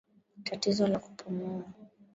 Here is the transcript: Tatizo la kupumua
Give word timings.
Tatizo 0.43 0.87
la 0.87 0.99
kupumua 0.99 1.63